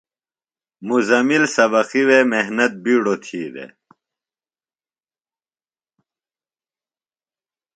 [0.87, 3.71] مزمل سبقیۡ وے محنت بِیڈوۡ تھی دےۡ۔